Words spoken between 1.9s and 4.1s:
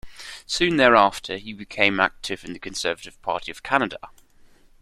active in the Conservative Party of Canada.